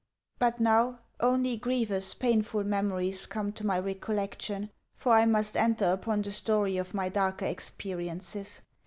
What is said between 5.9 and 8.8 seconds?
upon the story of my darker experiences.